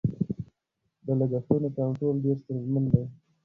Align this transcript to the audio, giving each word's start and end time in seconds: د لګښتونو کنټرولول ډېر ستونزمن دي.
د 1.05 1.07
لګښتونو 1.19 1.67
کنټرولول 1.77 2.17
ډېر 2.23 2.37
ستونزمن 2.41 2.83
دي. 2.91 3.03